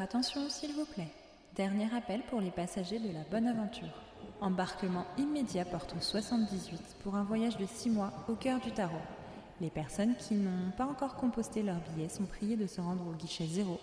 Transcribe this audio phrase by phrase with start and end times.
[0.00, 1.10] Attention, s'il vous plaît.
[1.56, 4.00] Dernier appel pour les passagers de la Bonne Aventure.
[4.40, 8.94] Embarquement immédiat Porto 78 pour un voyage de 6 mois au cœur du tarot.
[9.60, 13.12] Les personnes qui n'ont pas encore composté leur billet sont priées de se rendre au
[13.12, 13.80] guichet 0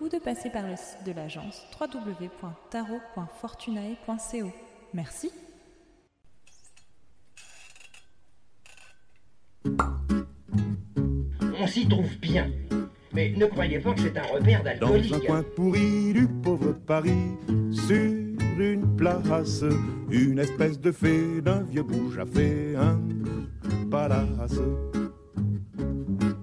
[0.00, 4.52] ou de passer par le site de l'agence www.tarot.fortunae.co.
[4.94, 5.32] Merci.
[11.58, 12.52] On s'y trouve bien.
[13.16, 15.14] Mais ne croyez pas que c'est un repère Dans d'alcoolique.
[15.14, 17.12] un coin pourri du pauvre Paris,
[17.72, 17.94] sur
[18.58, 19.64] une place,
[20.10, 23.00] une espèce de fée d'un vieux bouge a fait un
[23.90, 24.60] palace.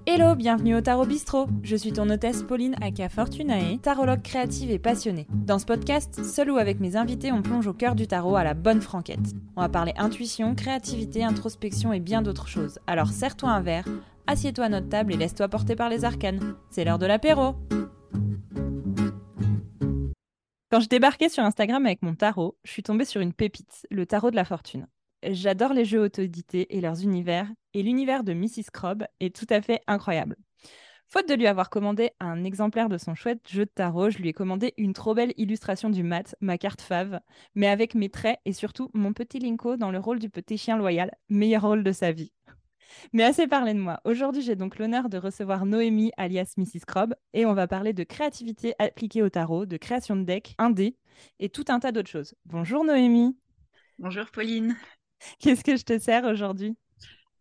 [0.08, 1.46] Hello, bienvenue au Tarot Bistrot.
[1.62, 5.28] Je suis ton hôtesse Pauline Aka Fortunae, tarologue créative et passionnée.
[5.32, 8.44] Dans ce podcast, seul ou avec mes invités, on plonge au cœur du tarot à
[8.44, 9.36] la bonne franquette.
[9.56, 12.80] On va parler intuition, créativité, introspection et bien d'autres choses.
[12.88, 13.86] Alors serre-toi un verre,
[14.28, 16.56] assieds-toi à notre table et laisse-toi porter par les arcanes.
[16.70, 17.56] C'est l'heure de l'apéro.
[20.72, 24.06] Quand je débarquais sur Instagram avec mon tarot, je suis tombée sur une pépite, le
[24.06, 24.88] tarot de la fortune.
[25.24, 28.72] J'adore les jeux auto-édités et leurs univers, et l'univers de Mrs.
[28.74, 30.36] Crobb est tout à fait incroyable.
[31.08, 34.30] Faute de lui avoir commandé un exemplaire de son chouette jeu de tarot, je lui
[34.30, 37.20] ai commandé une trop belle illustration du mat, ma carte fave,
[37.54, 40.76] mais avec mes traits et surtout mon petit Linko dans le rôle du petit chien
[40.76, 42.34] loyal, meilleur rôle de sa vie.
[43.14, 44.00] Mais assez parlé de moi.
[44.06, 46.86] Aujourd'hui, j'ai donc l'honneur de recevoir Noémie alias Mrs.
[46.86, 50.98] Crobb et on va parler de créativité appliquée au tarot, de création de deck, indé
[51.40, 52.36] et tout un tas d'autres choses.
[52.46, 53.36] Bonjour Noémie,
[53.98, 54.78] Bonjour Pauline.
[55.40, 56.76] qu'est-ce que je te sers aujourd'hui?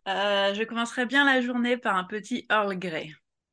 [0.09, 3.11] Euh, je commencerai bien la journée par un petit Earl Grey.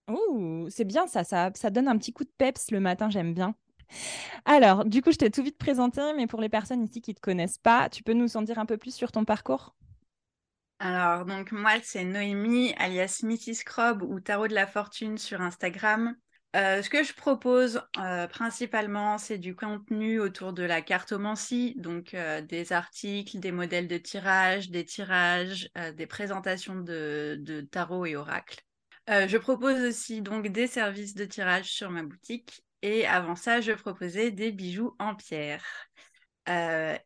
[0.10, 3.34] Ouh, c'est bien ça, ça, ça donne un petit coup de peps le matin, j'aime
[3.34, 3.56] bien.
[4.46, 7.16] Alors, du coup, je t'ai tout vite présenté, mais pour les personnes ici qui ne
[7.16, 9.76] te connaissent pas, tu peux nous en dire un peu plus sur ton parcours?
[10.80, 13.64] Alors, donc moi, c'est Noémie, alias Mrs.
[13.66, 16.16] Crobb ou Tarot de la Fortune sur Instagram.
[16.56, 22.14] Euh, ce que je propose euh, principalement, c'est du contenu autour de la cartomancie, donc
[22.14, 28.16] euh, des articles, des modèles de tirage, des tirages, des présentations de, de tarot et
[28.16, 28.62] oracles.
[29.10, 33.60] Euh, je propose aussi donc des services de tirage sur ma boutique et avant ça,
[33.60, 35.66] je proposais des bijoux en pierre.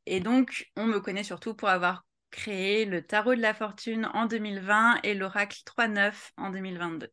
[0.05, 4.25] Et donc, on me connaît surtout pour avoir créé le tarot de la fortune en
[4.25, 7.07] 2020 et l'oracle 3-9 en 2022.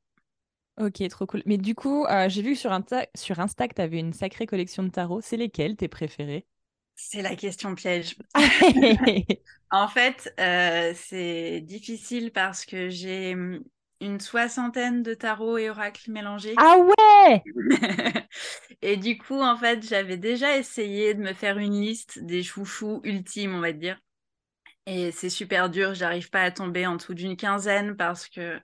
[0.80, 1.42] Ok, trop cool.
[1.44, 4.14] Mais du coup, euh, j'ai vu que sur Insta, sur Insta que tu avais une
[4.14, 5.20] sacrée collection de tarots.
[5.20, 6.46] C'est lesquels tes préférés
[6.96, 8.16] C'est la question piège.
[9.72, 13.62] En fait, euh, c'est difficile parce que j'ai hum,
[14.00, 16.54] une soixantaine de tarots et oracles mélangés.
[16.56, 17.42] Ah ouais
[18.82, 23.00] et du coup, en fait, j'avais déjà essayé de me faire une liste des chouchous
[23.04, 24.00] ultimes, on va dire.
[24.86, 28.58] Et c'est super dur, j'arrive pas à tomber en dessous d'une quinzaine parce que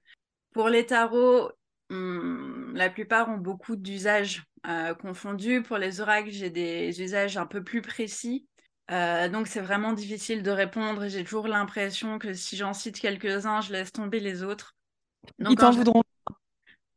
[0.53, 1.50] pour les tarots,
[1.91, 5.62] hum, la plupart ont beaucoup d'usages euh, confondus.
[5.62, 8.47] Pour les oracles, j'ai des usages un peu plus précis.
[8.91, 13.60] Euh, donc c'est vraiment difficile de répondre j'ai toujours l'impression que si j'en cite quelques-uns,
[13.60, 14.77] je laisse tomber les autres.
[15.38, 16.03] Donc, Ils t'en voudront.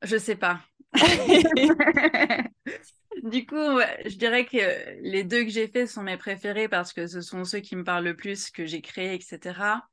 [0.03, 0.59] Je sais pas.
[3.23, 7.07] Du coup, je dirais que les deux que j'ai faits sont mes préférés parce que
[7.07, 9.89] ce sont ceux qui me parlent le plus, que j'ai créés, etc.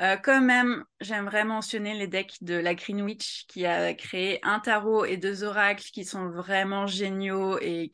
[0.00, 4.60] Euh, quand même, j'aimerais mentionner les decks de la Green Witch qui a créé un
[4.60, 7.90] tarot et deux oracles qui sont vraiment géniaux et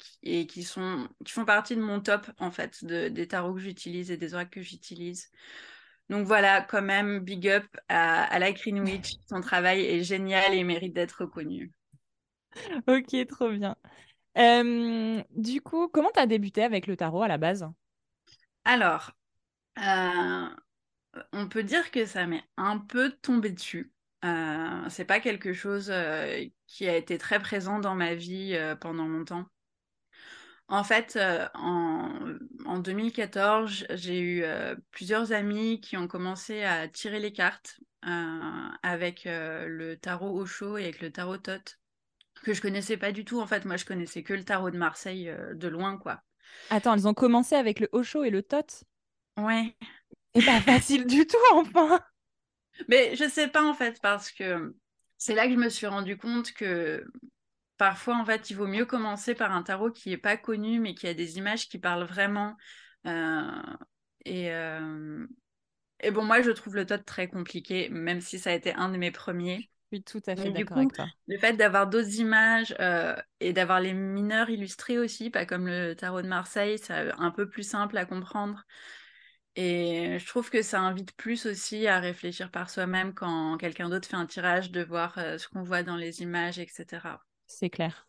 [0.47, 4.11] qui, sont, qui font partie de mon top en fait, de, des tarots que j'utilise
[4.11, 5.31] et des oracles que j'utilise.
[6.11, 9.13] Donc voilà, quand même, big up à, à la Green Witch.
[9.27, 11.73] Son travail est génial et mérite d'être reconnu.
[12.87, 13.77] Ok, trop bien.
[14.39, 17.67] Euh, du coup, comment tu as débuté avec le tarot à la base?
[18.65, 19.13] Alors,
[19.79, 20.49] euh,
[21.33, 23.93] on peut dire que ça m'est un peu tombé dessus.
[24.25, 29.07] Euh, c'est pas quelque chose euh, qui a été très présent dans ma vie pendant
[29.09, 29.47] longtemps.
[30.69, 31.19] En fait,
[31.55, 32.11] en,
[32.65, 34.45] en 2014, j'ai eu
[34.91, 37.79] plusieurs amis qui ont commencé à tirer les cartes
[38.83, 41.79] avec le tarot Osho et avec le tarot Thoth,
[42.45, 43.41] que je connaissais pas du tout.
[43.41, 46.23] En fait, moi, je connaissais que le tarot de Marseille euh, de loin, quoi.
[46.71, 48.85] Attends, ils ont commencé avec le Osho et le Tot?
[49.37, 49.75] Ouais.
[50.35, 52.01] C'est pas facile du tout, enfin
[52.89, 54.75] Mais je sais pas en fait, parce que
[55.19, 57.05] c'est là que je me suis rendu compte que
[57.77, 60.95] parfois, en fait, il vaut mieux commencer par un tarot qui est pas connu, mais
[60.95, 62.57] qui a des images qui parlent vraiment.
[63.07, 63.51] Euh,
[64.25, 65.27] et, euh,
[66.01, 68.89] et bon, moi, je trouve le tot très compliqué, même si ça a été un
[68.91, 69.71] de mes premiers.
[69.95, 71.07] Suis tout à fait d'accord avec toi.
[71.29, 75.95] Le fait d'avoir d'autres images euh, et d'avoir les mineurs illustrés aussi, pas comme le
[75.95, 78.65] tarot de Marseille, c'est un peu plus simple à comprendre.
[79.57, 84.09] Et je trouve que ça invite plus aussi à réfléchir par soi-même quand quelqu'un d'autre
[84.09, 87.21] fait un tirage, de voir euh, ce qu'on voit dans les images, etc.
[87.47, 88.09] C'est clair.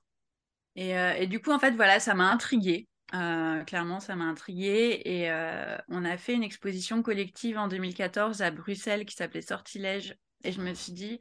[0.76, 2.88] Et, euh, et du coup, en fait, voilà, ça m'a intriguée.
[3.14, 5.02] Euh, clairement, ça m'a intriguée.
[5.06, 10.18] Et euh, on a fait une exposition collective en 2014 à Bruxelles qui s'appelait Sortilège.
[10.44, 11.20] Et je me suis dit,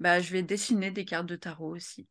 [0.00, 2.08] bah, je vais dessiner des cartes de tarot aussi.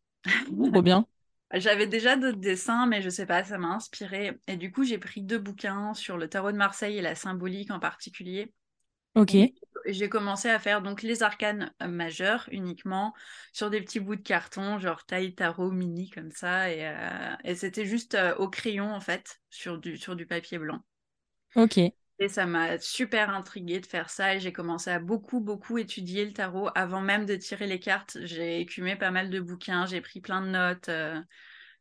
[0.61, 1.07] Trop bien.
[1.53, 4.39] J'avais déjà d'autres dessins, mais je sais pas, ça m'a inspiré.
[4.47, 7.71] Et du coup, j'ai pris deux bouquins sur le tarot de Marseille et la symbolique
[7.71, 8.53] en particulier.
[9.15, 9.35] Ok.
[9.85, 13.13] J'ai commencé à faire donc les arcanes euh, majeurs uniquement
[13.53, 16.71] sur des petits bouts de carton, genre taille tarot mini comme ça.
[16.71, 20.57] Et, euh, et c'était juste euh, au crayon en fait, sur du, sur du papier
[20.59, 20.83] blanc.
[21.55, 21.93] Ok.
[22.19, 26.25] Et ça m'a super intriguée de faire ça et j'ai commencé à beaucoup, beaucoup étudier
[26.25, 28.17] le tarot avant même de tirer les cartes.
[28.23, 31.21] J'ai écumé pas mal de bouquins, j'ai pris plein de notes, euh,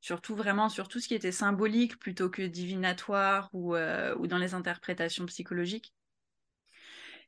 [0.02, 4.54] surtout vraiment sur tout ce qui était symbolique plutôt que divinatoire ou, euh, dans les
[4.54, 5.94] interprétations psychologiques.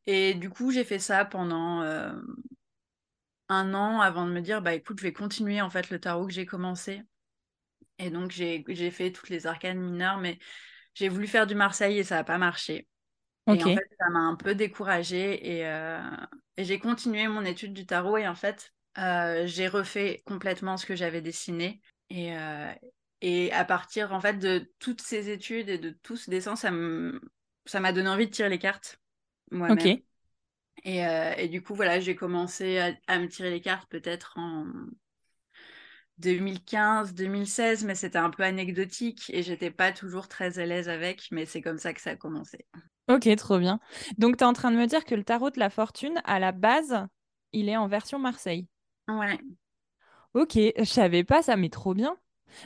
[0.07, 2.13] Et du coup, j'ai fait ça pendant euh,
[3.51, 6.27] un an avant de me dire, bah écoute, je vais continuer en fait le tarot
[6.27, 7.03] que j'ai commencé.
[7.99, 10.39] Et donc, j'ai j'ai fait toutes les arcanes mineures, mais
[10.95, 12.89] j'ai voulu faire du Marseille et ça n'a pas marché.
[13.51, 16.01] Et en fait, ça m'a un peu découragée et, euh,
[16.57, 20.87] et j'ai continué mon étude du tarot et en fait, euh, j'ai refait complètement ce
[20.87, 21.81] que j'avais dessiné.
[22.11, 22.71] Et, euh,
[23.21, 26.71] et à partir en fait de toutes ces études et de tout ce dessin, ça
[27.81, 29.01] m'a donné envie de tirer les cartes
[29.51, 29.95] moi-même.
[30.85, 31.01] Et,
[31.39, 34.67] et du coup, voilà, j'ai commencé à, à me tirer les cartes peut-être en
[36.19, 41.29] 2015, 2016, mais c'était un peu anecdotique et j'étais pas toujours très à l'aise avec,
[41.31, 42.67] mais c'est comme ça que ça a commencé.
[43.09, 43.81] Ok, trop bien.
[44.19, 46.39] Donc, tu es en train de me dire que le tarot de la fortune, à
[46.39, 47.07] la base,
[47.53, 48.67] il est en version Marseille.
[49.09, 49.39] Ouais.
[50.35, 52.17] Ok, je savais pas ça, mais trop bien.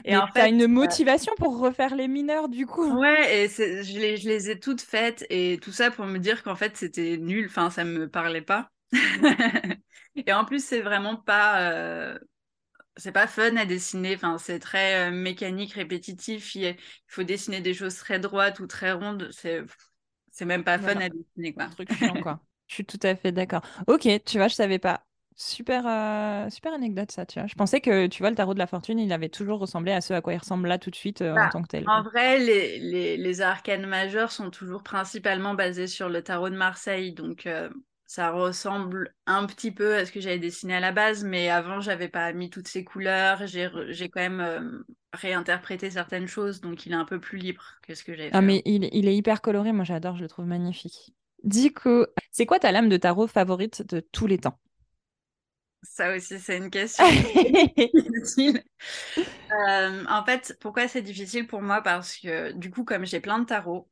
[0.05, 2.99] Et Mais en fait, une euh, motivation pour refaire les mineurs, du coup.
[2.99, 6.19] Ouais, et c'est- je les, je les ai toutes faites et tout ça pour me
[6.19, 8.69] dire qu'en fait c'était nul, enfin ça me parlait pas.
[10.15, 12.19] Et en plus c'est vraiment pas, euh,
[12.97, 16.55] c'est pas fun à dessiner, enfin c'est très euh, mécanique, répétitif.
[16.55, 16.75] Il,
[17.07, 19.63] faut dessiner des choses très droites ou très rondes, c'est
[20.31, 21.01] c'est même pas fun Voilà.
[21.01, 21.65] à dessiner quoi.
[21.65, 22.41] Un truc chiant, quoi.
[22.67, 23.61] Je suis tout à fait d'accord.
[23.87, 25.05] Ok, tu vois, je savais pas.
[25.35, 27.47] Super, euh, super anecdote, ça, tu vois.
[27.47, 30.01] Je pensais que, tu vois, le tarot de la fortune, il avait toujours ressemblé à
[30.01, 31.85] ce à quoi il ressemble là tout de suite euh, en Bah, tant que tel.
[31.87, 36.55] En vrai, les, les, les arcanes majeures sont toujours principalement basées sur le tarot de
[36.55, 37.47] Marseille, donc
[38.13, 41.81] ça ressemble un petit peu à ce que j'avais dessiné à la base, mais avant,
[41.81, 43.69] j'avais pas mis toutes ces couleurs, j'ai
[44.09, 44.83] quand même euh,
[45.13, 48.41] réinterprété certaines choses, donc il est un peu plus libre que ce que j'avais Ah,
[48.41, 48.41] fait.
[48.41, 51.13] mais il, il est hyper coloré, moi j'adore, je le trouve magnifique.
[51.43, 54.57] Du coup, c'est quoi ta lame de tarot favorite de tous les temps?
[55.83, 57.11] Ça aussi, c'est une question
[57.93, 58.63] difficile.
[59.51, 61.81] Euh, en fait, pourquoi c'est difficile pour moi?
[61.81, 63.89] Parce que du coup, comme j'ai plein de tarots,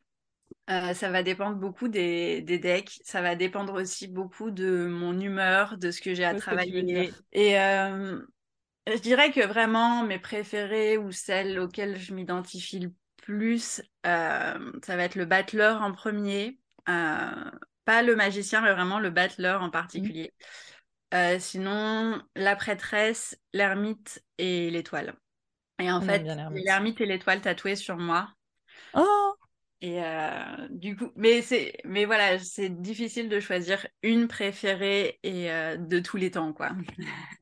[0.69, 3.01] Euh, ça va dépendre beaucoup des, des decks.
[3.03, 6.87] Ça va dépendre aussi beaucoup de mon humeur, de ce que j'ai à travailler.
[7.33, 8.21] Et euh,
[8.87, 14.95] je dirais que vraiment mes préférées ou celles auxquelles je m'identifie le plus, euh, ça
[14.97, 16.59] va être le battleur en premier.
[17.85, 20.11] Pas le magicien, mais vraiment le battleur en Mhm.
[20.11, 20.33] particulier.
[21.39, 25.15] Sinon, la prêtresse, l'ermite et l'étoile.
[25.79, 28.29] Et en On fait, l'ermite et l'étoile tatouées sur moi.
[28.93, 29.35] Oh!
[29.83, 35.51] Et euh, du coup, mais c'est, mais voilà, c'est difficile de choisir une préférée et
[35.51, 36.69] euh, de tous les temps, quoi.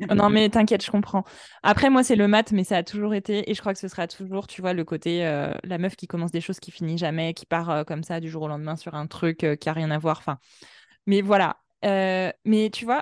[0.09, 1.25] Oh Non, mais t'inquiète, je comprends.
[1.63, 3.89] Après, moi, c'est le mat, mais ça a toujours été, et je crois que ce
[3.89, 6.97] sera toujours, tu vois, le côté, euh, la meuf qui commence des choses qui finit
[6.97, 9.91] jamais, qui part comme ça du jour au lendemain sur un truc qui a rien
[9.91, 10.19] à voir.
[10.19, 10.39] Enfin,
[11.07, 11.57] mais voilà.
[11.83, 13.01] Mais tu vois,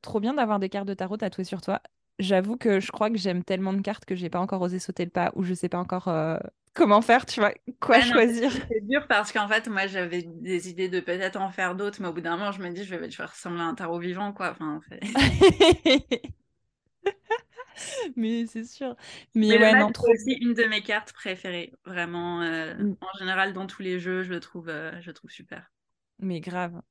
[0.00, 1.80] trop bien d'avoir des cartes de tarot tatouées sur toi.
[2.20, 5.06] J'avoue que je crois que j'aime tellement de cartes que j'ai pas encore osé sauter
[5.06, 6.36] le pas ou je sais pas encore euh,
[6.74, 8.52] comment faire, tu vois, quoi choisir.
[8.68, 12.08] c'est dur parce qu'en fait, moi, j'avais des idées de peut-être en faire d'autres, mais
[12.08, 13.98] au bout d'un moment, je me dis, je vais, je vais ressembler à un tarot
[13.98, 14.50] vivant, quoi.
[14.52, 14.80] Enfin,
[18.16, 18.96] Mais c'est sûr.
[19.34, 20.10] Mais Mais le ouais, mat, non, c'est trop.
[20.12, 21.72] aussi une de mes cartes préférées.
[21.84, 22.96] Vraiment, euh, Mm.
[23.00, 25.70] en général, dans tous les jeux, je le trouve, euh, je le trouve super.
[26.20, 26.82] Mais grave.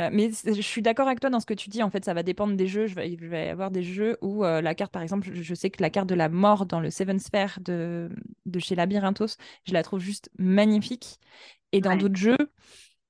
[0.00, 1.82] Euh, mais je suis d'accord avec toi dans ce que tu dis.
[1.82, 2.86] En fait, ça va dépendre des jeux.
[2.86, 5.42] Je vais, il va y avoir des jeux où euh, la carte, par exemple, je,
[5.42, 8.10] je sais que la carte de la mort dans le Seven Sphere de,
[8.46, 9.36] de chez Labyrinthos,
[9.66, 11.18] je la trouve juste magnifique.
[11.72, 11.98] Et dans Ouais.
[11.98, 12.38] d'autres jeux,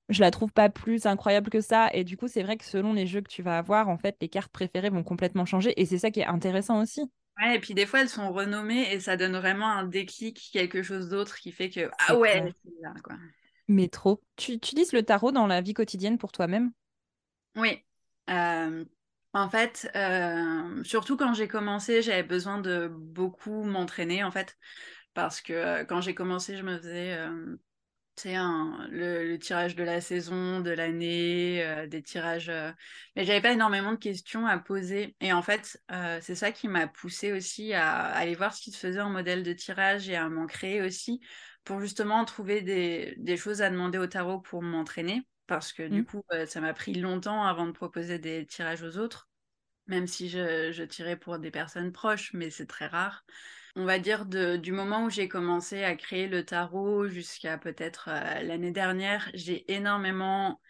[0.08, 1.90] je la trouve pas plus incroyable que ça.
[1.94, 4.16] Et du coup, c'est vrai que selon les jeux que tu vas avoir, en fait,
[4.20, 5.80] les cartes préférées vont complètement changer.
[5.80, 7.02] Et c'est ça qui est intéressant aussi.
[7.38, 10.82] Ouais, et puis des fois, elles sont renommées et ça donne vraiment un déclic, quelque
[10.82, 13.16] chose d'autre qui fait que, ah ouais, c'est là, quoi.
[13.68, 14.22] Mais trop.
[14.36, 16.72] Tu utilises le tarot dans la vie quotidienne pour toi-même?
[17.56, 17.82] Oui.
[18.30, 18.84] Euh,
[19.32, 24.56] en fait, euh, surtout quand j'ai commencé, j'avais besoin de beaucoup m'entraîner, en fait,
[25.14, 27.18] parce que euh, quand j'ai commencé, je me faisais
[28.24, 32.52] le, tirage de la saison, de l'année, des tirages.
[33.16, 35.16] Mais j'avais pas énormément de questions à poser.
[35.20, 35.82] Et en fait,
[36.22, 39.42] c'est ça qui m'a poussé aussi à, aller voir ce qui se faisait en modèle
[39.42, 41.20] de tirage et à m'en créer aussi
[41.66, 45.28] pour justement trouver des, des, choses à demander au tarot pour m'entraîner.
[45.46, 46.06] Parce que du mmh.
[46.06, 49.28] coup, ça m'a pris longtemps avant de proposer des tirages aux autres,
[49.86, 53.24] même si je, je tirais pour des personnes proches, mais c'est très rare
[53.76, 58.42] on va dire, du moment où j'ai commencé à créer le tarot jusqu'à peut-être euh,
[58.42, 60.60] l'année dernière, j'ai énormément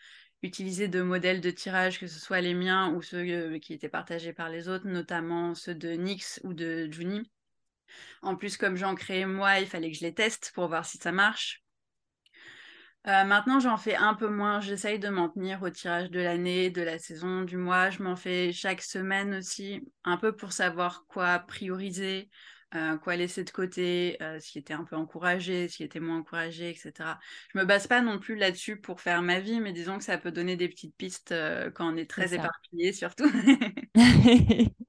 [0.43, 3.89] utilisé de modèles de tirage, que ce soit les miens ou ceux euh, qui étaient
[3.89, 7.31] partagés par les autres, notamment ceux de Nix ou de Juni.
[8.23, 10.99] En plus, comme j'en créais moi, il fallait que je les teste pour voir si
[10.99, 11.63] ça marche.
[13.07, 14.61] Euh, maintenant, j'en fais un peu moins.
[14.61, 17.91] J'essaye de m'en tenir au tirage de l'année, de la saison, du mois.
[17.91, 22.29] Je m'en fais chaque semaine aussi, un peu pour savoir quoi prioriser,
[22.75, 26.71] euh, quoi laisser de côté, euh, s'il était un peu encouragé, s'il était moins encouragé,
[26.71, 27.21] etc.
[27.55, 30.19] Je me base pas non plus là-dessus pour faire ma vie, mais disons que ça
[30.19, 31.33] peut donner des petites pistes
[31.77, 33.31] quand on est très éparpillé, surtout.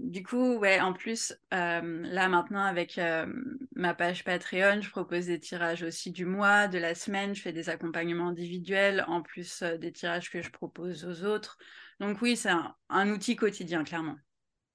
[0.00, 3.00] du coup, ouais, en plus, là maintenant avec
[3.74, 7.52] ma page Patreon, je propose des tirages aussi du mois, de la semaine, je fais
[7.52, 11.58] des accompagnements individuels, en plus des tirages que je propose aux autres.
[12.00, 12.52] Donc oui, c'est
[12.88, 14.16] un outil quotidien, clairement.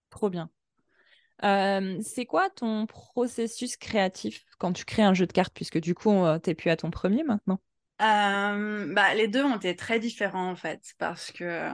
[0.09, 0.49] Trop bien
[1.41, 6.11] c'est quoi ton processus créatif quand tu crées un jeu de cartes, puisque du coup,
[6.43, 7.59] tu n'es plus à ton premier maintenant?
[7.99, 11.71] Bah, Les deux ont été très différents en fait, parce que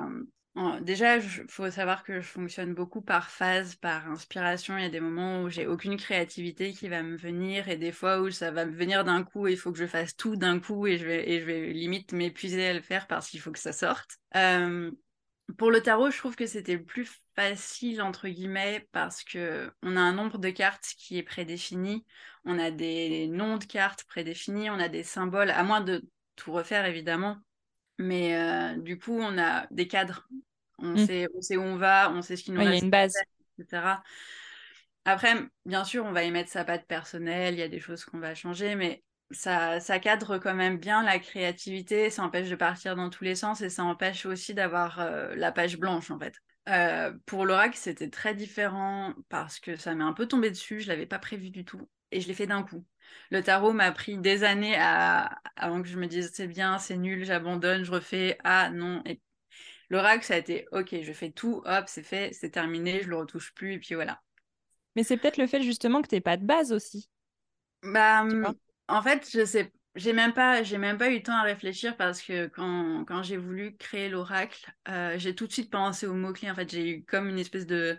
[0.81, 4.77] déjà, il faut savoir que je fonctionne beaucoup par phase, par inspiration.
[4.77, 7.91] Il y a des moments où j'ai aucune créativité qui va me venir, et des
[7.91, 10.35] fois où ça va me venir d'un coup, et il faut que je fasse tout
[10.35, 13.59] d'un coup, et je vais, je limite m'épuiser à le faire parce qu'il faut que
[13.59, 14.17] ça sorte.
[15.57, 19.99] Pour le tarot, je trouve que c'était plus facile entre guillemets parce que on a
[19.99, 22.03] un nombre de cartes qui est prédéfini,
[22.45, 26.03] on a des noms de cartes prédéfinis, on a des symboles, à moins de
[26.35, 27.37] tout refaire évidemment,
[27.97, 30.27] mais euh, du coup on a des cadres,
[30.79, 31.05] on, mmh.
[31.05, 32.83] sait, on sait où on va, on sait ce qui nous reste, il y a
[32.83, 33.15] une base,
[33.59, 34.01] etc.
[35.05, 35.35] Après,
[35.65, 38.17] bien sûr, on va y mettre sa patte personnelle, il y a des choses qu'on
[38.17, 43.09] va changer, mais ça, cadre quand même bien la créativité, ça empêche de partir dans
[43.09, 46.35] tous les sens et ça empêche aussi d'avoir euh, la page blanche en fait.
[46.69, 50.87] Euh, pour l'oracle, c'était très différent parce que ça m'est un peu tombé dessus, je
[50.87, 52.83] l'avais pas prévu du tout et je l'ai fait d'un coup.
[53.31, 57.25] Le tarot m'a pris des années avant que je me dise c'est bien, c'est nul,
[57.25, 59.01] j'abandonne, je refais, ah non.
[59.05, 59.19] Et
[59.89, 63.17] l'oracle, ça a été ok, je fais tout, hop, c'est fait, c'est terminé, je le
[63.17, 64.21] retouche plus et puis voilà.
[64.95, 67.09] Mais c'est peut-être le fait justement que tu pas de base aussi.
[67.83, 68.25] Bah,
[68.87, 71.95] en fait, je sais, j'ai même pas, j'ai même pas eu le temps à réfléchir
[71.97, 76.13] parce que quand, quand j'ai voulu créer l'oracle, euh, j'ai tout de suite pensé aux
[76.13, 76.51] mots-clés.
[76.51, 77.97] En fait, j'ai eu comme une espèce de,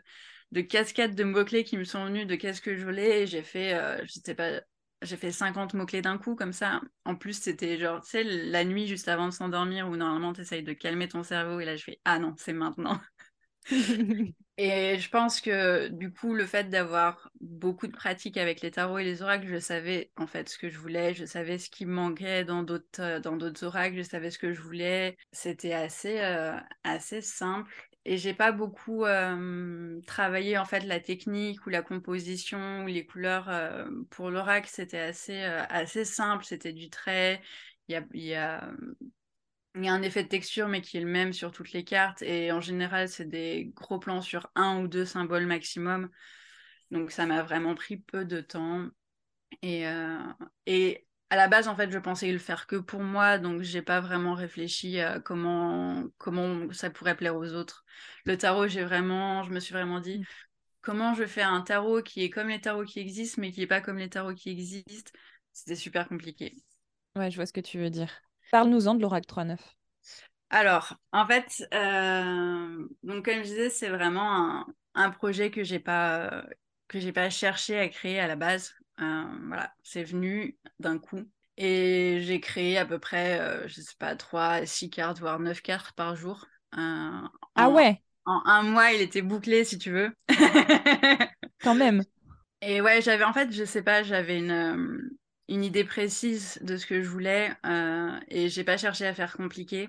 [0.53, 3.43] de cascade de mots-clés qui me sont venus de qu'est-ce que je voulais et j'ai
[3.43, 4.61] fait, euh, je sais pas,
[5.03, 6.81] j'ai fait 50 mots-clés d'un coup comme ça.
[7.05, 10.41] En plus, c'était genre, tu sais, la nuit juste avant de s'endormir où normalement tu
[10.43, 13.01] essayes de calmer ton cerveau et là je fais, ah non, c'est maintenant.
[14.59, 18.99] Et je pense que du coup, le fait d'avoir beaucoup de pratique avec les tarots
[18.99, 21.85] et les oracles, je savais en fait ce que je voulais, je savais ce qui
[21.85, 25.17] me manquait dans d'autres euh, dans d'autres oracles, je savais ce que je voulais.
[25.33, 27.71] C'était assez euh, assez simple.
[28.09, 33.05] Et j'ai pas beaucoup euh, travaillé en fait la technique ou la composition ou les
[33.05, 33.51] couleurs
[34.11, 34.69] pour l'oracle.
[34.73, 36.45] C'était assez assez simple.
[36.45, 37.43] C'était du trait.
[37.89, 41.53] Il y a, y a un effet de texture, mais qui est le même sur
[41.53, 42.23] toutes les cartes.
[42.23, 46.09] Et en général, c'est des gros plans sur un ou deux symboles maximum.
[46.91, 48.89] Donc ça m'a vraiment pris peu de temps.
[49.65, 50.19] Euh,
[50.67, 53.83] et à la base, en fait, je pensais le faire que pour moi, donc j'ai
[53.83, 57.85] pas vraiment réfléchi à comment, comment ça pourrait plaire aux autres.
[58.25, 60.25] Le tarot, j'ai vraiment, je me suis vraiment dit,
[60.83, 63.67] comment je fais un tarot qui est comme les tarots qui existent, mais qui est
[63.67, 65.11] pas comme les tarots qui existent?
[65.53, 66.55] C'était super compliqué.
[67.17, 68.13] Ouais, je vois ce que tu veux dire.
[68.53, 69.59] Parle-nous-en de l'Oracle 3.9.
[70.51, 74.65] Alors, en fait, euh, donc comme je disais, c'est vraiment
[74.95, 76.45] un, projet que j'ai pas
[76.87, 78.76] que j'ai pas cherché à créer à la base.
[79.01, 81.23] Euh, voilà, c'est venu d'un coup.
[81.59, 85.63] Et j'ai créé à peu près, euh, je sais pas, 3, 6 cartes, voire 9
[85.63, 86.47] cartes par jour.
[87.55, 90.13] ah ouais En un mois, il était bouclé, si tu veux.
[91.63, 92.05] Quand même.
[92.63, 95.11] Et ouais, j'avais en fait, je sais pas, j'avais une,
[95.49, 99.37] une idée précise de ce que je voulais euh, et j'ai pas cherché à faire
[99.37, 99.89] compliqué.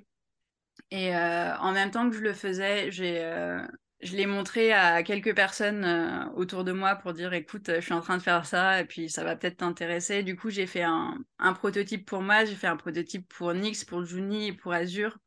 [0.92, 3.62] Et euh, en même temps que je le faisais, j'ai, euh,
[4.02, 8.02] je l'ai montré à quelques personnes autour de moi pour dire écoute, je suis en
[8.02, 10.24] train de faire ça et puis ça va peut-être t'intéresser.
[10.24, 11.18] Du coup, j'ai fait un,
[11.56, 15.18] prototype pour moi, j'ai fait un prototype pour Nix, pour Juni pour Azure.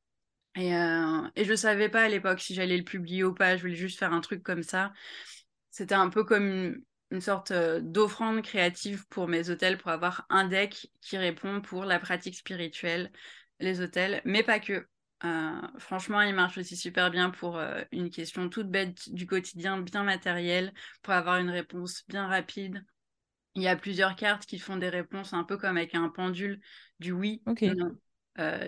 [0.57, 3.75] Et, et je savais pas à l'époque si j'allais le publier ou pas, je voulais
[3.75, 4.93] juste faire un truc comme ça.
[5.71, 6.77] C'était un peu comme
[7.11, 11.99] une sorte d'offrande créative pour mes hôtels pour avoir un deck qui répond pour la
[11.99, 13.11] pratique spirituelle,
[13.59, 14.87] les hôtels, mais pas que.
[15.79, 17.61] Franchement, il marche aussi super bien pour
[17.93, 20.73] une question toute bête du quotidien, bien matérielle,
[21.03, 22.85] pour avoir une réponse bien rapide.
[23.55, 26.61] Il y a plusieurs cartes qui font des réponses un peu comme avec un pendule
[27.01, 27.97] du oui, non,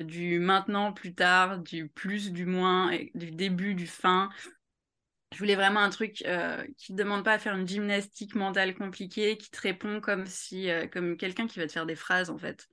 [0.03, 4.29] du maintenant, plus tard, du plus, du moins, du début, du fin.
[5.33, 8.75] Je voulais vraiment un truc euh, qui ne demande pas à faire une gymnastique mentale
[8.75, 12.29] compliquée, qui te répond comme si, euh, comme quelqu'un qui va te faire des phrases
[12.29, 12.69] en fait.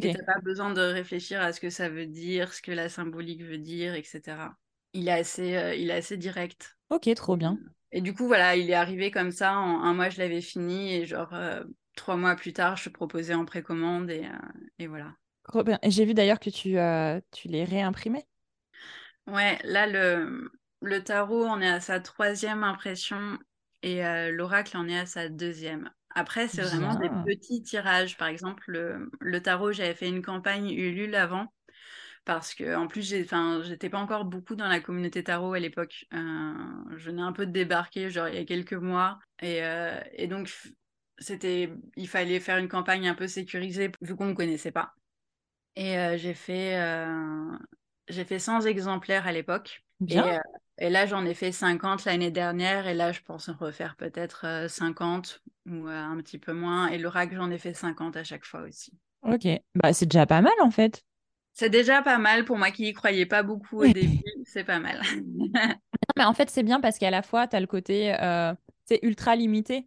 [0.00, 2.88] Et tu pas besoin de réfléchir à ce que ça veut dire, ce que la
[2.88, 4.56] symbolique veut dire, etc.
[4.92, 6.76] Il est assez, euh, il est assez direct.
[6.90, 7.58] Ok, trop bien.
[7.92, 9.56] Et du coup, voilà, il est arrivé comme ça.
[9.58, 11.32] En un mois, je l'avais fini et genre
[11.96, 14.28] trois mois plus tard, je proposais en précommande et,
[14.78, 15.14] et voilà.
[15.84, 16.76] J'ai vu d'ailleurs que tu,
[17.32, 18.26] tu l'es réimprimé.
[19.26, 23.38] Ouais, là, le, le tarot, on est à sa troisième impression
[23.82, 25.90] et euh, l'oracle en est à sa deuxième.
[26.18, 28.16] Après, c'est vraiment des petits tirages.
[28.16, 28.64] Par exemple,
[29.20, 31.52] le, tarot, j'avais fait une campagne Ulule avant
[32.24, 36.06] parce que en plus, j'étais pas encore beaucoup dans la communauté tarot à l'époque.
[36.12, 36.52] Euh,
[36.96, 40.26] je venais un peu de débarquer, genre il y a quelques mois, et, euh, et
[40.26, 40.52] donc
[41.18, 44.94] c'était, il fallait faire une campagne un peu sécurisée vu qu'on me connaissait pas.
[45.76, 46.76] Et j'ai fait,
[48.08, 49.84] j'ai fait 100 exemplaires à l'époque.
[50.00, 50.40] Bien.
[50.78, 52.86] Et là, j'en ai fait 50 l'année dernière.
[52.86, 56.88] Et là, je pense en refaire peut-être 50 euh, ou un petit peu moins.
[56.88, 58.92] Et l'oracle, j'en ai fait 50 à chaque fois aussi.
[59.22, 61.04] Ok, bah, c'est déjà pas mal en fait.
[61.52, 64.22] C'est déjà pas mal pour moi qui n'y croyais pas beaucoup au début.
[64.44, 65.02] c'est pas mal.
[66.16, 69.00] mais en fait, c'est bien parce qu'à la fois, tu as le côté euh, c'est
[69.02, 69.86] ultra limité.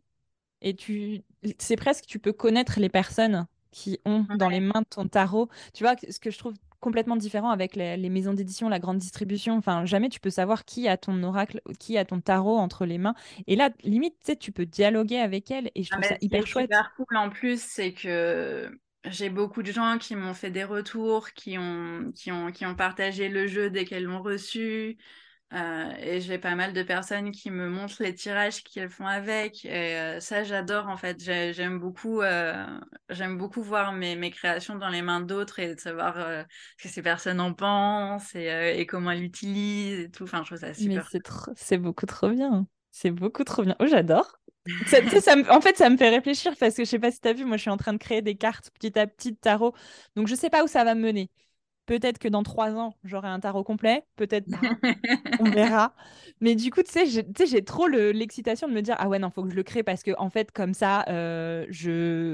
[0.62, 1.24] Et tu,
[1.58, 5.50] c'est presque, tu peux connaître les personnes qui ont dans les mains ton tarot.
[5.74, 9.56] Tu vois, ce que je trouve complètement différent avec les, maisons d'édition, la grande distribution.
[9.56, 12.98] Enfin, jamais tu peux savoir qui a ton oracle, qui a ton tarot entre les
[12.98, 13.16] mains.
[13.48, 16.18] Et là, limite, tu sais, tu peux dialoguer avec elle et je ah, trouve ça
[16.20, 16.66] hyper chouette.
[16.66, 18.70] Hyper cool en plus, c'est que
[19.06, 22.76] j'ai beaucoup de gens qui m'ont fait des retours, qui ont, qui ont, qui ont
[22.76, 24.98] partagé le jeu dès qu'elles l'ont reçu.
[25.54, 29.66] Euh, et j'ai pas mal de personnes qui me montrent les tirages qu'elles font avec.
[29.66, 31.20] Et euh, ça, j'adore en fait.
[31.20, 32.66] J'aime beaucoup, euh,
[33.10, 36.16] j'aime beaucoup voir mes, mes, créations dans les mains d'autres et de savoir
[36.78, 40.24] ce que ces personnes en pensent et, comment elles l'utilisent et tout.
[40.24, 41.10] Enfin, je trouve ça super.
[41.56, 42.66] C'est beaucoup trop bien.
[42.92, 43.76] C'est beaucoup trop bien.
[43.80, 44.40] Oh, j'adore.
[44.86, 47.28] ça, ça en fait, ça me fait réfléchir parce que je sais pas si tu
[47.28, 49.38] as vu, moi je suis en train de créer des cartes petit à petit de
[49.38, 49.74] tarot.
[50.16, 51.30] Donc je sais pas où ça va me mener.
[51.86, 54.60] Peut-être que dans trois ans, j'aurai un tarot complet, peut-être pas.
[55.40, 55.94] on verra.
[56.40, 59.44] Mais du coup, tu sais, j'ai trop l'excitation de me dire ah ouais, non, faut
[59.44, 61.66] que je le crée parce que en fait, comme ça, euh,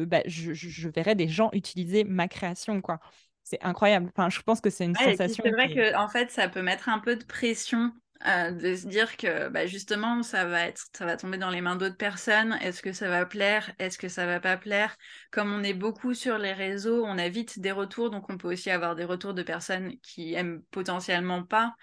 [0.05, 2.99] bah, je, je, verrai des gens utiliser ma création, quoi.
[3.43, 4.09] C'est incroyable.
[4.13, 5.41] Enfin, je pense que c'est une sensation.
[5.45, 7.93] C'est vrai que en fait, ça peut mettre un peu de pression
[8.25, 11.61] euh, de se dire que bah, justement ça va être ça va tomber dans les
[11.61, 12.57] mains d'autres personnes.
[12.61, 13.71] Est-ce que ça va plaire?
[13.77, 14.97] Est-ce que ça va pas plaire?
[15.31, 18.09] Comme on est beaucoup sur les réseaux on a vite des retours.
[18.09, 21.75] Donc on peut aussi avoir des retours de personnes qui aiment potentiellement pas.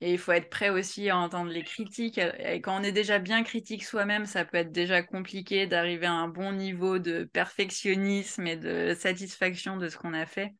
[0.00, 2.18] Et il faut être prêt aussi à entendre les critiques.
[2.18, 6.12] Et quand on est déjà bien critique soi-même ça peut être déjà compliqué d'arriver à
[6.12, 10.54] un bon niveau de perfectionnisme et de satisfaction de ce qu'on a fait.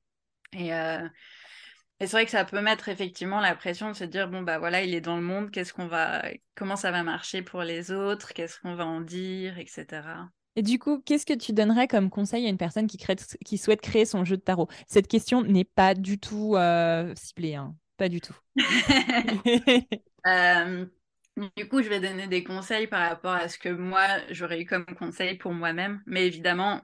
[0.54, 1.08] Euh,
[2.00, 4.58] et c'est vrai que ça peut mettre effectivement la pression de se dire bon bah
[4.58, 6.22] voilà il est dans le monde qu'est-ce qu'on va
[6.54, 9.86] comment ça va marcher pour les autres qu'est-ce qu'on va en dire etc.
[10.56, 13.58] Et du coup, qu'est-ce que tu donnerais comme conseil à une personne qui, crée, qui
[13.58, 14.66] souhaite créer son jeu de tarot?
[14.88, 17.76] Cette question n'est pas du tout euh, ciblée, hein.
[17.96, 18.34] pas du tout.
[20.26, 20.84] Euh,
[21.56, 24.66] du coup, je vais donner des conseils par rapport à ce que moi, j'aurais eu
[24.66, 26.02] comme conseil pour moi-même.
[26.06, 26.80] Mais évidemment,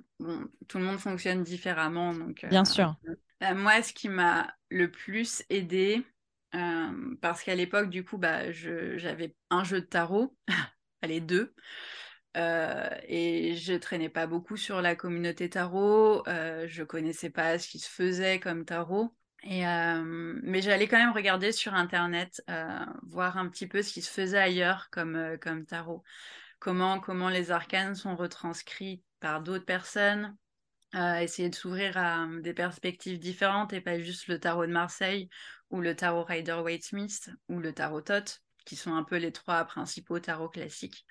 [0.69, 2.15] tout le monde fonctionne différemment.
[2.15, 2.95] Donc, Bien euh, sûr.
[3.43, 6.07] Euh, moi, ce qui m'a le plus aidé,
[6.55, 10.37] euh, parce qu'à l'époque, du coup, bah, j'avais un jeu de tarot,
[11.03, 11.55] allez, deux.
[12.37, 17.79] Euh, et je traînais pas beaucoup sur la communauté tarot, je connaissais pas ce qui
[17.79, 19.15] se faisait comme tarot.
[19.45, 22.43] Et, mais j'allais quand même regarder sur internet,
[23.03, 26.03] voir un petit peu ce qui se faisait ailleurs comme, comme tarot.
[26.59, 30.37] Comment, comment les arcanes sont retranscrits par d'autres personnes,
[31.23, 35.29] essayer de s'ouvrir à hum, des perspectives différentes et pas juste le tarot de Marseille
[35.71, 40.21] ou le tarot Rider-Waite-Smith ou le tarot Thoth, qui sont un peu les trois principaux
[40.21, 41.05] tarots classiques.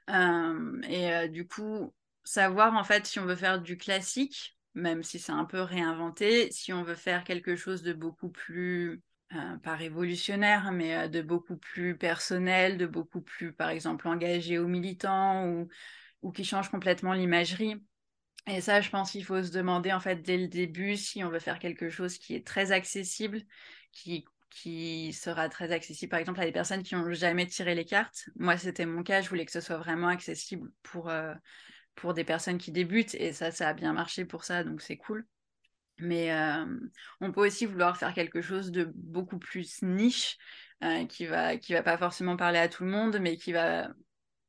[0.87, 1.93] Et du coup,
[2.23, 6.51] savoir en fait si on veut faire du classique, même si c'est un peu réinventé,
[6.51, 9.01] si on veut faire quelque chose de beaucoup plus
[9.63, 15.47] pas révolutionnaire, mais de beaucoup plus personnel, de beaucoup plus, par exemple, engagé aux militants
[15.47, 15.67] ou,
[16.21, 17.81] ou qui change complètement l'imagerie.
[18.47, 21.29] Et ça, je pense qu'il faut se demander en fait dès le début si on
[21.29, 23.41] veut faire quelque chose qui est très accessible,
[23.93, 27.85] qui, qui sera très accessible par exemple à des personnes qui n'ont jamais tiré les
[27.85, 28.29] cartes.
[28.35, 31.33] Moi, c'était mon cas, je voulais que ce soit vraiment accessible pour, euh,
[31.95, 34.97] pour des personnes qui débutent et ça, ça a bien marché pour ça, donc c'est
[34.97, 35.25] cool.
[35.99, 36.65] Mais euh,
[37.21, 40.37] on peut aussi vouloir faire quelque chose de beaucoup plus niche,
[40.83, 43.89] euh, qui va qui va pas forcément parler à tout le monde, mais qui va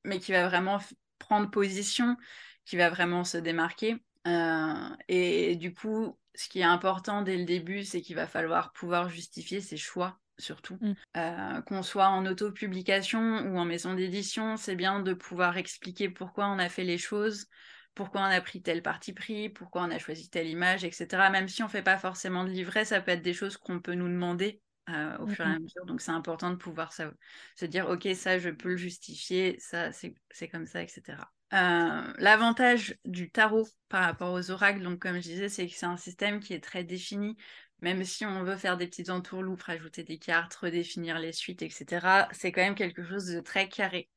[0.04, 0.78] mais qui va vraiment
[1.18, 2.16] prendre position,
[2.64, 3.96] qui va vraiment se démarquer.
[4.27, 8.72] Euh, et, du coup, ce qui est important dès le début, c'est qu'il va falloir
[8.72, 10.79] pouvoir justifier ses choix surtout.
[10.81, 11.62] Mm.
[11.66, 16.59] qu'on soit en autopublication ou en maison d'édition, c'est bien de pouvoir expliquer pourquoi on
[16.59, 17.46] a fait les choses,
[17.94, 21.31] pourquoi on a pris tel parti pris, pourquoi on a choisi telle image, etc.
[21.31, 23.81] Même si on ne fait pas forcément de livret, ça peut être des choses qu'on
[23.81, 25.87] peut nous demander euh, au fur et à mesure.
[25.87, 30.48] Donc c'est important de pouvoir se dire, ok, ça, je peux le justifier, ça, c'est
[30.48, 31.18] comme ça, etc.
[31.55, 35.87] Euh, l'avantage du tarot par rapport aux oracles, donc comme je disais, c'est que c'est
[35.87, 37.37] un système qui est très défini.
[37.81, 42.29] Même si on veut faire des petites entourloupes, rajouter des cartes, redéfinir les suites, etc.,
[42.33, 44.11] c'est quand même quelque chose de très carré.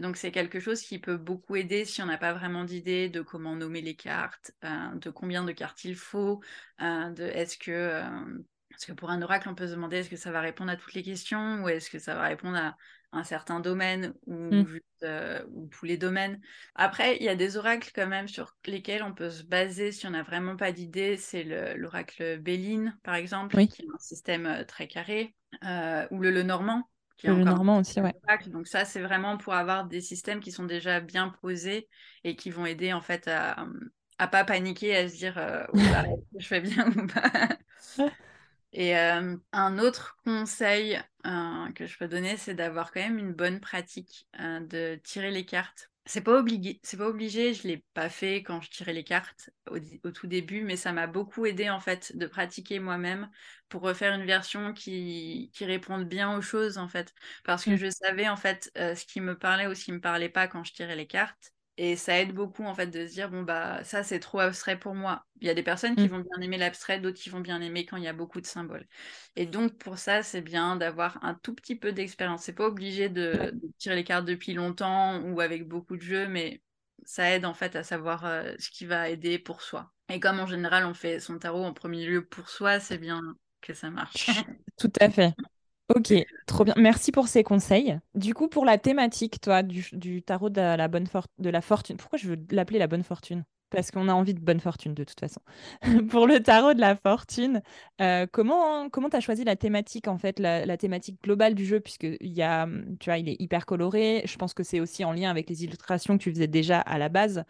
[0.00, 3.20] Donc c'est quelque chose qui peut beaucoup aider si on n'a pas vraiment d'idée de
[3.20, 6.40] comment nommer les cartes, euh, de combien de cartes il faut,
[6.80, 8.02] euh, de est-ce que
[8.72, 10.76] parce que pour un oracle on peut se demander est-ce que ça va répondre à
[10.76, 12.76] toutes les questions ou est-ce que ça va répondre à
[13.12, 14.80] un certain domaine ou, mmh.
[15.50, 16.40] ou tous les domaines.
[16.74, 20.06] Après il y a des oracles quand même sur lesquels on peut se baser si
[20.06, 21.16] on n'a vraiment pas d'idée.
[21.16, 21.44] C'est
[21.76, 25.34] l'oracle Béline par exemple qui est un système très carré
[26.10, 26.88] ou le Lenormand
[27.24, 28.14] le normand aussi, ouais.
[28.48, 31.88] Donc ça, c'est vraiment pour avoir des systèmes qui sont déjà bien posés
[32.24, 33.66] et qui vont aider en fait à,
[34.18, 35.64] à pas paniquer, à se dire euh,
[36.38, 37.48] je fais bien ou pas?
[38.82, 43.32] Et euh, un autre conseil euh, que je peux donner, c'est d'avoir quand même une
[43.32, 45.92] bonne pratique de tirer les cartes.
[46.04, 49.50] C'est pas obligé, c'est pas obligé, je l'ai pas fait quand je tirais les cartes
[49.70, 49.78] au,
[50.10, 53.30] tout début, mais ça m'a beaucoup aidé en fait de pratiquer moi-même
[53.68, 57.14] pour refaire une version qui, qui réponde bien aux choses en fait,
[57.44, 57.76] parce que mmh.
[57.76, 60.48] je savais en fait euh, ce qui me parlait ou ce qui me parlait pas
[60.48, 63.42] quand je tirais les cartes, et ça aide beaucoup en fait de se dire bon
[63.42, 65.24] bah ça c'est trop abstrait pour moi.
[65.40, 66.08] Il y a des personnes qui mmh.
[66.08, 68.46] vont bien aimer l'abstrait, d'autres qui vont bien aimer quand il y a beaucoup de
[68.46, 68.86] symboles.
[69.36, 72.42] Et donc pour ça c'est bien d'avoir un tout petit peu d'expérience.
[72.42, 76.62] C'est pas obligé de, tirer les cartes depuis longtemps ou avec beaucoup de jeux, mais
[77.04, 79.92] ça aide en fait à savoir euh, ce qui va aider pour soi.
[80.10, 83.22] Et comme en général on fait son tarot en premier lieu pour soi, c'est bien
[83.62, 84.26] que ça marche.
[84.76, 85.32] Tout à fait.
[85.88, 86.14] Ok,
[86.46, 86.74] trop bien.
[86.76, 87.98] Merci pour ces conseils.
[88.14, 91.06] Du coup, pour la thématique, toi, du, tarot de la, bonne
[91.38, 93.44] de la fortune, pourquoi je veux l'appeler la bonne fortune?
[93.70, 95.40] Parce qu'on a envie de bonne fortune de toute façon.
[96.10, 97.62] pour le tarot de la fortune,
[98.00, 101.80] euh, comment comment tu as choisi la thématique, en fait, la, thématique globale du jeu?
[101.80, 102.66] Puisque il y a,
[103.00, 104.22] tu vois, il est hyper coloré.
[104.24, 106.98] Je pense que c'est aussi en lien avec les illustrations que tu faisais déjà à
[106.98, 107.44] la base.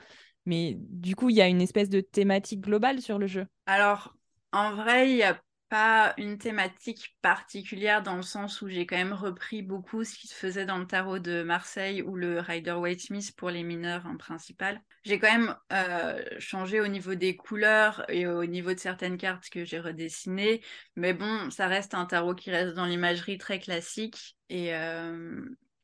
[0.47, 3.47] Mais du coup, il y a une espèce de thématique globale sur le jeu.
[3.67, 4.15] Alors,
[4.53, 5.41] en vrai, il y a
[5.73, 10.27] pas une thématique particulière dans le sens où j'ai quand même repris beaucoup ce qui
[10.27, 14.05] se faisait dans le tarot de Marseille ou le Rider Waite Smith pour les mineurs
[14.05, 14.83] en principal.
[15.07, 19.49] J'ai quand même euh, changé au niveau des couleurs et au niveau de certaines cartes
[19.49, 20.61] que j'ai redessinées,
[20.95, 25.43] mais bon, ça reste un tarot qui reste dans l'imagerie très classique et, euh,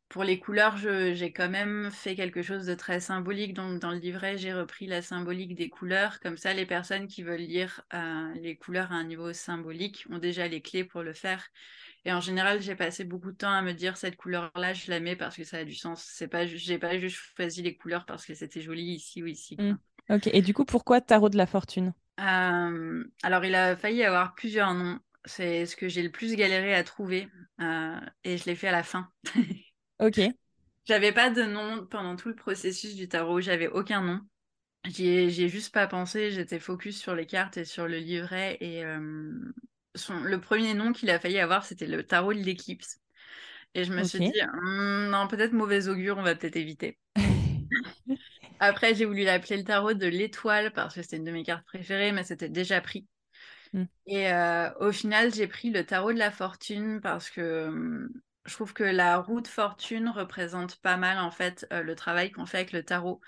[0.09, 3.53] pour les couleurs, j'ai quand même fait quelque chose de très symbolique.
[3.53, 6.18] Donc, dans le livret, j'ai repris la symbolique des couleurs.
[6.21, 10.18] Comme ça, les personnes qui veulent lire euh, les couleurs à un niveau symbolique ont
[10.18, 11.47] déjà les clés pour le faire.
[12.07, 14.99] Et en général, j'ai passé beaucoup de temps à me dire cette couleur-là, je la
[15.01, 16.03] mets parce que ça a du sens.
[16.03, 19.57] C'est pas, j'ai pas juste choisi les couleurs parce que c'était joli ici ou ici.
[19.59, 19.77] Mmh.
[20.11, 20.29] Ok.
[20.33, 21.92] Et du coup, pourquoi tarot de la fortune?
[22.21, 24.99] Euh, Alors, il a failli avoir plusieurs noms.
[25.25, 27.29] C'est ce que j'ai le plus galéré à trouver
[27.61, 29.11] euh, et je l'ai fait à la fin.
[30.00, 30.20] Ok.
[30.87, 34.20] J'avais pas de nom pendant tout le processus du tarot, j'avais aucun nom.
[34.87, 38.56] J'y ai, juste pas pensé, j'étais focus sur les cartes et sur le livret.
[38.61, 39.30] Et euh,
[39.94, 43.00] son, le premier nom qu'il a failli avoir, c'était le tarot de l'éclipse.
[43.74, 46.98] Et je me suis dit, «Hmm, non, peut-être mauvais augure, on va peut-être éviter.
[48.61, 51.66] Après, j'ai voulu l'appeler le tarot de l'étoile parce que c'était une de mes cartes
[51.66, 53.06] préférées, mais c'était déjà pris.
[53.72, 53.84] Mmh.
[54.06, 58.08] Et euh, au final, j'ai pris le tarot de la fortune parce que hmm,
[58.48, 62.32] je trouve que la roue de fortune représente pas mal en fait euh, le travail
[62.32, 63.20] qu'on fait avec le tarot,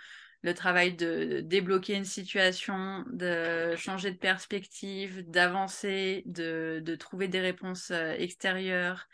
[0.43, 7.91] le travail de débloquer une situation, de changer de perspective, d'avancer, de, trouver des réponses
[7.91, 9.07] euh, extérieures,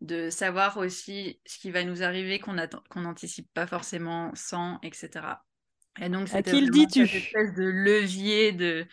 [0.00, 2.54] de savoir aussi ce qui va nous arriver qu'on
[3.00, 5.10] n'anticipe pas forcément sans, etc.
[6.00, 8.86] Et donc c'était une espèce de levier de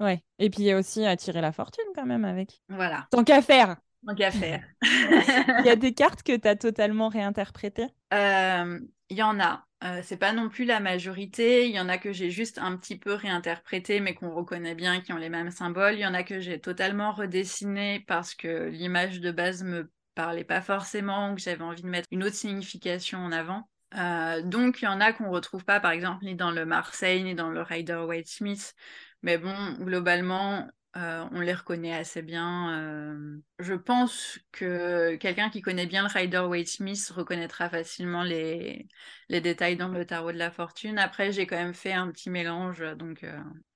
[0.00, 0.22] Ouais.
[0.38, 2.62] Et puis il y a aussi attirer la fortune quand même avec.
[2.68, 3.08] Voilà.
[3.10, 3.76] Tant qu'à faire.
[4.06, 4.64] Tant qu'à faire.
[4.82, 7.88] Il y a des cartes que tu as totalement réinterprétées?
[8.14, 8.80] Euh,
[9.10, 9.64] Il y en a.
[9.84, 11.68] Euh, c'est pas non plus la majorité.
[11.68, 15.00] Il y en a que j'ai juste un petit peu réinterprété, mais qu'on reconnaît bien,
[15.00, 15.94] qui ont les mêmes symboles.
[15.94, 20.44] Il y en a que j'ai totalement redessiné parce que l'image de base me parlait
[20.44, 23.68] pas forcément, que j'avais envie de mettre une autre signification en avant.
[23.94, 27.22] Euh, donc, il y en a qu'on retrouve pas, par exemple, ni dans le Marseille,
[27.22, 28.74] ni dans le Rider-Waite-Smith.
[29.22, 32.80] Mais bon, globalement, euh, on les reconnaît assez bien.
[32.80, 33.38] Euh.
[33.58, 38.88] je pense que quelqu'un qui connaît bien le Rider-Waite-Smith reconnaîtra facilement les...
[39.28, 40.98] les détails dans le tarot de la fortune.
[40.98, 43.24] Après, j'ai quand même fait un petit mélange, donc...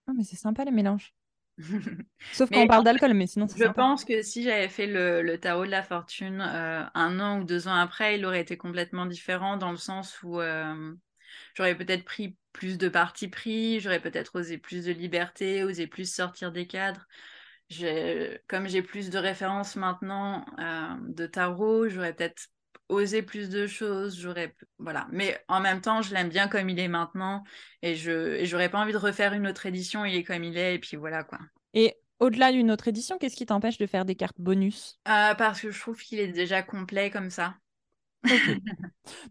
[0.09, 1.14] Oh, mais c'est sympa les mélanges.
[2.33, 5.66] Sauf quand on parle d'alcool, mais sinon Je pense que si j'avais fait le, tarot
[5.66, 9.57] de la fortune euh, un an ou deux ans après, il aurait été complètement différent
[9.57, 10.94] dans le sens où euh,
[11.55, 16.12] j'aurais peut-être pris plus de parti pris, j'aurais peut-être osé plus de liberté, osé plus
[16.12, 17.06] sortir des cadres.
[18.48, 22.48] Comme j'ai plus de références maintenant euh, de tarot, j'aurais peut-être
[22.88, 25.08] osé plus de choses, j'aurais voilà.
[25.10, 27.44] Mais en même temps, je l'aime bien comme il est maintenant
[27.80, 30.74] et je j'aurais pas envie de refaire une autre édition, il est comme il est
[30.74, 31.38] et puis voilà quoi.
[31.72, 35.00] Et au-delà d'une autre édition, qu'est-ce qui t'empêche de faire des cartes bonus?
[35.08, 37.54] Euh, Parce que je trouve qu'il est déjà complet comme ça.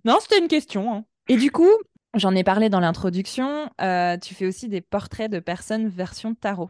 [0.03, 0.93] non, c'était une question.
[0.93, 1.05] Hein.
[1.27, 1.69] Et du coup,
[2.15, 6.69] j'en ai parlé dans l'introduction, euh, tu fais aussi des portraits de personnes version tarot.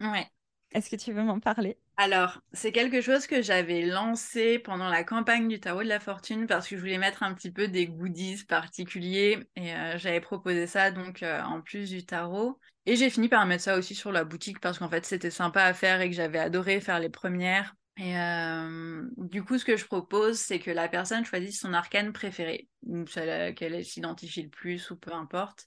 [0.00, 0.30] Ouais.
[0.70, 1.76] Est-ce que tu veux m'en parler?
[1.98, 6.46] Alors, c'est quelque chose que j'avais lancé pendant la campagne du tarot de la fortune
[6.46, 10.66] parce que je voulais mettre un petit peu des goodies particuliers et euh, j'avais proposé
[10.66, 12.60] ça donc euh, en plus du tarot.
[12.84, 15.62] Et j'ai fini par mettre ça aussi sur la boutique parce qu'en fait c'était sympa
[15.62, 17.74] à faire et que j'avais adoré faire les premières.
[17.98, 22.12] Et euh, du coup, ce que je propose, c'est que la personne choisisse son arcane
[22.12, 22.68] préféré,
[23.08, 25.66] celle qu'elle s'identifie le plus ou peu importe,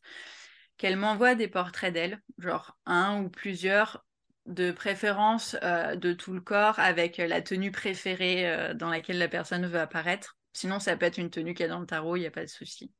[0.77, 4.05] qu'elle m'envoie des portraits d'elle, genre un ou plusieurs
[4.45, 9.27] de préférence euh, de tout le corps avec la tenue préférée euh, dans laquelle la
[9.27, 10.37] personne veut apparaître.
[10.53, 12.31] Sinon, ça peut être une tenue qu'il y a dans le tarot, il n'y a
[12.31, 12.91] pas de souci.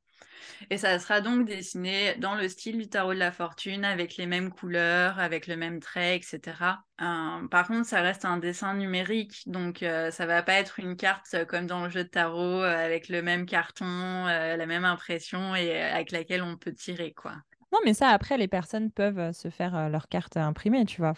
[0.70, 4.26] Et ça sera donc dessiné dans le style du tarot de la fortune, avec les
[4.26, 6.84] mêmes couleurs, avec le même trait, etc.
[7.00, 11.44] Euh, par contre, ça reste un dessin numérique, donc ça va pas être une carte
[11.46, 16.10] comme dans le jeu de tarot, avec le même carton, la même impression et avec
[16.10, 17.34] laquelle on peut tirer, quoi.
[17.72, 21.00] Non, mais ça, après, les personnes peuvent euh, se faire euh, leur carte imprimée, tu
[21.00, 21.14] vois.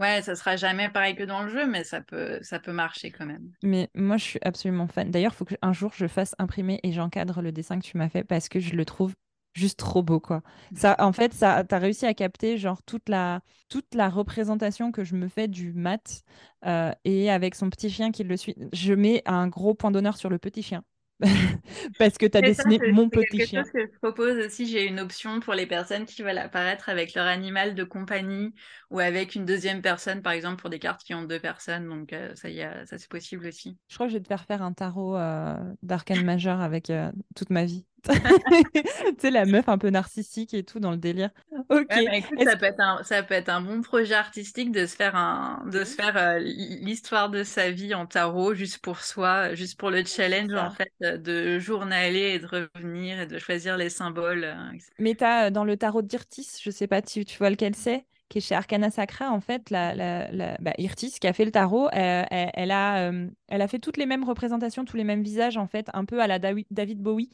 [0.00, 3.10] Ouais, ça sera jamais pareil que dans le jeu, mais ça peut, ça peut marcher
[3.10, 3.52] quand même.
[3.62, 5.10] Mais moi, je suis absolument fan.
[5.10, 8.08] D'ailleurs, il faut qu'un jour, je fasse imprimer et j'encadre le dessin que tu m'as
[8.08, 9.14] fait parce que je le trouve
[9.52, 10.42] juste trop beau, quoi.
[10.74, 15.04] Ça, en fait, ça, as réussi à capter, genre, toute la, toute la représentation que
[15.04, 16.22] je me fais du mat
[16.64, 18.56] euh, et avec son petit chien qui le suit.
[18.72, 20.82] Je mets un gros point d'honneur sur le petit chien.
[21.98, 23.62] Parce que tu as dessiné mon petit chien.
[23.62, 27.14] Chose que je propose aussi, j'ai une option pour les personnes qui veulent apparaître avec
[27.14, 28.54] leur animal de compagnie
[28.90, 31.88] ou avec une deuxième personne, par exemple, pour des cartes qui ont deux personnes.
[31.88, 33.76] Donc, euh, ça, y a, ça c'est possible aussi.
[33.88, 37.10] Je crois que je vais te faire faire un tarot euh, d'arcane majeur avec euh,
[37.34, 37.84] toute ma vie.
[38.72, 38.82] tu
[39.18, 41.30] sais, la meuf un peu narcissique et tout dans le délire.
[41.68, 41.86] Ok.
[41.88, 44.96] Bah, écoute, ça, peut être un, ça peut être un bon projet artistique de se
[44.96, 49.54] faire, un, de se faire euh, l'histoire de sa vie en tarot juste pour soi,
[49.54, 53.90] juste pour le challenge en fait de journaler et de revenir et de choisir les
[53.90, 54.44] symboles.
[54.44, 57.74] Euh, Mais tu as dans le tarot d'Irtis, je sais pas si tu vois lequel
[57.74, 61.44] c'est qui est chez Arcana Sacra, en fait, la, la, bah, Irtis, qui a fait
[61.44, 63.10] le tarot, euh, elle, a,
[63.48, 66.20] elle a fait toutes les mêmes représentations, tous les mêmes visages, en fait, un peu
[66.20, 67.30] à la David Bowie.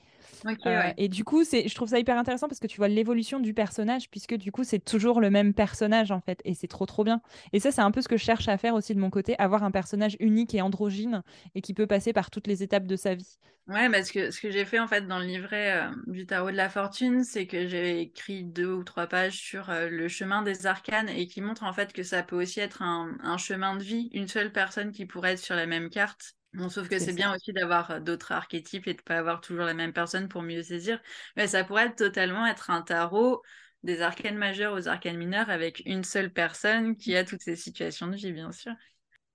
[0.67, 3.41] Euh, et du coup, c'est, je trouve ça hyper intéressant parce que tu vois l'évolution
[3.41, 6.87] du personnage, puisque du coup, c'est toujours le même personnage en fait, et c'est trop
[6.87, 7.21] trop bien.
[7.53, 9.39] Et ça, c'est un peu ce que je cherche à faire aussi de mon côté,
[9.39, 11.23] avoir un personnage unique et androgyne
[11.55, 13.39] et qui peut passer par toutes les étapes de sa vie.
[13.69, 16.53] Ouais, parce que ce que j'ai fait en fait dans le livret euh, du tarot
[16.53, 20.43] de la fortune, c'est que j'ai écrit deux ou trois pages sur euh, le chemin
[20.43, 23.75] des arcanes et qui montre en fait que ça peut aussi être un, un chemin
[23.75, 26.99] de vie, une seule personne qui pourrait être sur la même carte Bon, sauf que
[26.99, 29.93] c'est bien aussi d'avoir euh, d'autres archétypes et de ne pas avoir toujours la même
[29.93, 31.01] personne pour mieux saisir.
[31.37, 33.43] Mais ça pourrait totalement être un tarot
[33.85, 38.09] des arcanes majeurs aux arcanes mineurs avec une seule personne qui a toutes ces situations
[38.09, 38.73] de vie, bien sûr.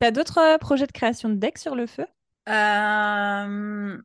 [0.01, 2.05] Tu as d'autres euh, projets de création de deck sur le feu?
[2.49, 4.01] Euh,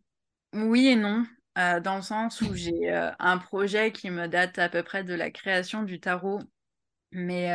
[0.54, 1.26] Oui et non.
[1.56, 5.30] dans le sens où j'ai un projet qui me date à peu près de la
[5.30, 6.40] création du tarot.
[7.12, 7.50] Mais,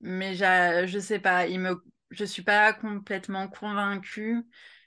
[0.00, 4.42] mais je sais pas, il me je suis pas complètement convaincue.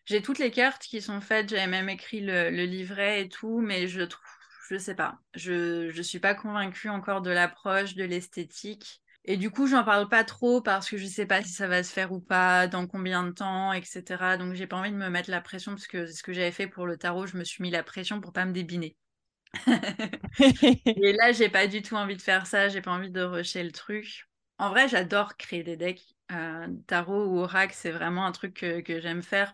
[0.06, 3.88] J'ai toutes les cartes qui sont faites, j'avais même écrit le, livret et tout, mais
[3.88, 4.24] je trouve,
[4.70, 9.02] je sais pas, je ne suis pas convaincue encore de l'approche, de l'esthétique.
[9.28, 11.82] Et du coup, j'en parle pas trop parce que je sais pas si ça va
[11.82, 14.38] se faire ou pas, dans combien de temps, etc.
[14.38, 16.68] Donc, j'ai pas envie de me mettre la pression parce que ce que j'avais fait
[16.68, 18.96] pour le tarot, je me suis mis la pression pour pas me débiner.
[20.86, 23.64] et là, j'ai pas du tout envie de faire ça, j'ai pas envie de rusher
[23.64, 24.28] le truc.
[24.58, 26.16] En vrai, j'adore créer des decks.
[26.32, 29.54] Euh, tarot ou oracle, c'est vraiment un truc que, j'aime faire.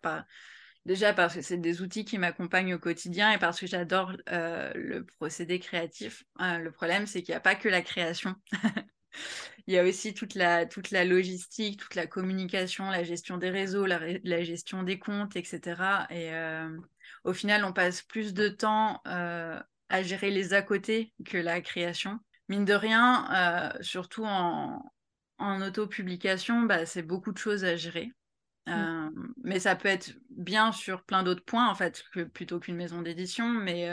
[0.86, 4.72] Déjà parce que c'est des outils qui m'accompagnent au quotidien et parce que j'adore euh,
[4.76, 6.24] le procédé créatif.
[6.40, 8.36] Euh, le problème, c'est qu'il n'y a pas que la création.
[9.68, 13.50] Il y a aussi toute la, toute la logistique, toute la communication, la gestion des
[13.50, 16.08] réseaux, la, gestion des comptes, etc.
[16.10, 16.32] Et
[17.24, 22.20] au final, on passe plus de temps à gérer les à côté que la création.
[22.52, 24.84] Mine de rien, surtout en,
[25.38, 28.12] en auto-publication, bah, c'est beaucoup de choses à gérer.
[28.68, 29.10] Mmh.
[29.44, 33.02] mais ça peut être bien sur plein d'autres points, en fait, que, plutôt qu'une maison
[33.02, 33.48] d'édition.
[33.48, 33.90] Mais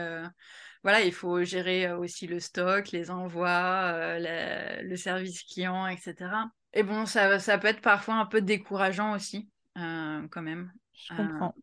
[0.83, 6.51] voilà, il faut gérer aussi le stock, les envois, le service client, etc.
[6.73, 10.73] Et bon, ça, ça peut être parfois un peu décourageant aussi, quand même.
[10.95, 11.55] Je comprends.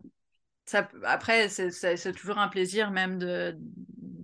[0.63, 3.57] Ça, après, c'est toujours un plaisir même de,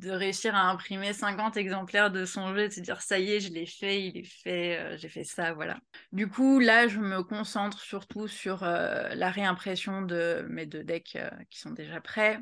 [0.02, 3.40] de réussir à imprimer 50 exemplaires de son jeu, de se dire ça y est,
[3.40, 5.80] je l'ai fait, il est fait, euh, j'ai fait ça, voilà.
[6.12, 11.16] Du coup, là, je me concentre surtout sur euh, la réimpression de mes deux decks
[11.16, 12.40] euh, qui sont déjà prêts.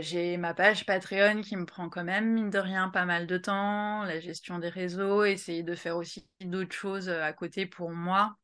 [0.00, 3.36] j'ai ma page Patreon qui me prend quand même, mine de rien, pas mal de
[3.36, 8.36] temps, la gestion des réseaux, essayer de faire aussi d'autres choses à côté pour moi.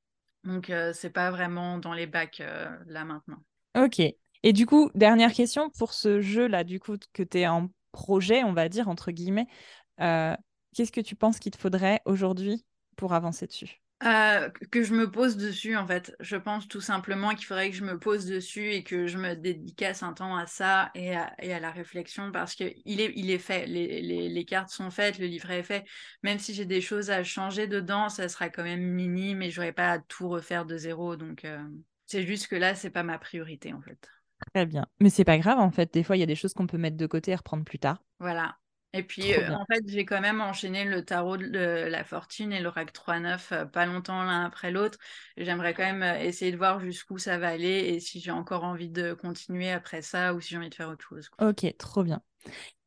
[0.42, 2.42] Donc, c'est pas vraiment dans les bacs
[2.86, 3.38] là maintenant.
[3.78, 4.00] Ok.
[4.42, 8.44] Et du coup, dernière question pour ce jeu-là, du coup, que tu es en projet,
[8.44, 9.46] on va dire, entre guillemets,
[10.00, 10.34] euh,
[10.74, 12.64] qu'est-ce que tu penses qu'il te faudrait aujourd'hui
[12.96, 13.80] pour avancer dessus?
[14.02, 16.16] Euh, que je me pose dessus en fait.
[16.20, 19.34] Je pense tout simplement qu'il faudrait que je me pose dessus et que je me
[19.34, 23.66] dédicace un temps à ça et à, la réflexion parce que il est, fait.
[23.66, 25.84] Les, cartes sont faites, le livret est fait.
[26.22, 29.74] Même si j'ai des choses à changer dedans, ça sera quand même minime et j'aurais
[29.74, 31.16] pas à tout refaire de zéro.
[31.16, 31.62] Donc euh,
[32.06, 34.08] c'est juste que là, c'est pas ma priorité en fait.
[34.54, 34.86] Très bien.
[35.00, 35.92] Mais c'est pas grave, en fait.
[35.92, 37.78] Des fois, il y a des choses qu'on peut mettre de côté et reprendre plus
[37.78, 38.02] tard.
[38.18, 38.56] Voilà.
[38.92, 42.60] Et puis, euh, en fait, j'ai quand même enchaîné le tarot de la fortune et
[42.60, 44.98] l'oracle 3-9 euh, pas longtemps l'un après l'autre.
[45.36, 48.64] J'aimerais quand même euh, essayer de voir jusqu'où ça va aller et si j'ai encore
[48.64, 51.30] envie de continuer après ça ou si j'ai envie de faire autre chose.
[51.40, 52.20] Ok, trop bien.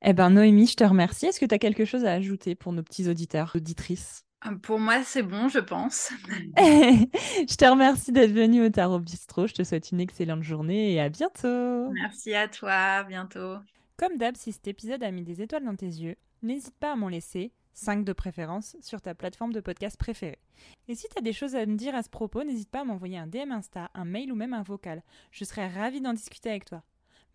[0.01, 1.27] Eh ben, Noémie, je te remercie.
[1.27, 4.25] Est-ce que tu as quelque chose à ajouter pour nos petits auditeurs, auditrices?
[4.61, 6.11] Pour moi, c'est bon, je pense.
[6.57, 9.47] je te remercie d'être venu au Tarot Bistro.
[9.47, 11.89] Je te souhaite une excellente journée et à bientôt.
[11.91, 13.57] Merci à toi, à bientôt.
[13.97, 16.95] Comme d'hab, si cet épisode a mis des étoiles dans tes yeux, n'hésite pas à
[16.95, 20.39] m'en laisser, 5 de préférence, sur ta plateforme de podcast préférée.
[20.87, 22.85] Et si tu as des choses à me dire à ce propos, n'hésite pas à
[22.85, 25.03] m'envoyer un DM Insta, un mail ou même un vocal.
[25.31, 26.83] Je serais ravie d'en discuter avec toi.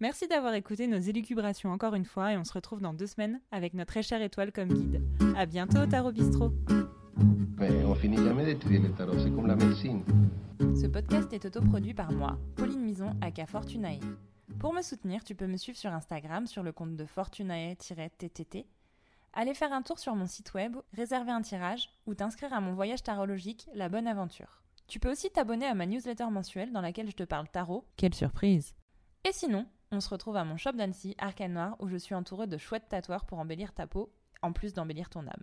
[0.00, 3.40] Merci d'avoir écouté nos élucubrations encore une fois et on se retrouve dans deux semaines
[3.50, 5.02] avec notre très chère étoile comme guide.
[5.36, 5.86] À bientôt
[7.18, 7.94] au
[8.96, 9.14] Tarot
[9.56, 10.02] Bistro.
[10.74, 14.00] Ce podcast est autoproduit par moi, Pauline Mison, aka Fortunae.
[14.58, 18.66] Pour me soutenir, tu peux me suivre sur Instagram sur le compte de Fortunae-TTT,
[19.32, 22.74] aller faire un tour sur mon site web, réserver un tirage ou t'inscrire à mon
[22.74, 24.62] voyage tarologique La Bonne Aventure.
[24.86, 27.84] Tu peux aussi t'abonner à ma newsletter mensuelle dans laquelle je te parle tarot.
[27.96, 28.74] Quelle surprise
[29.24, 32.46] Et sinon, on se retrouve à mon shop d'Annecy, Arcane Noir, où je suis entourée
[32.46, 35.42] de chouettes tatoueurs pour embellir ta peau, en plus d'embellir ton âme.